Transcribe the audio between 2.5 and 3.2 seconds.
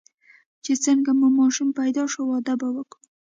به وکړو.